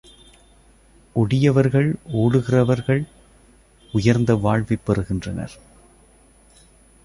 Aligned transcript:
ஒடியவர்கள், 1.15 1.95
ஓடுகிறவர்கள் 2.13 3.03
உயர்ந்த 3.91 4.35
வாழ்வைப் 4.35 4.85
பெறுகின்றனர். 4.85 5.51